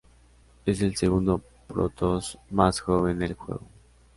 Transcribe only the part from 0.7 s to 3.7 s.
el segundo protoss más joven del juego.